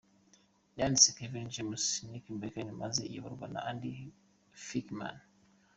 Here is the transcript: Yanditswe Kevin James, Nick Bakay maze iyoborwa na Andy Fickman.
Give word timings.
Yanditswe 0.77 1.11
Kevin 1.17 1.47
James, 1.55 1.83
Nick 2.11 2.25
Bakay 2.41 2.69
maze 2.81 3.01
iyoborwa 3.11 3.45
na 3.53 3.59
Andy 3.69 3.93
Fickman. 4.65 5.17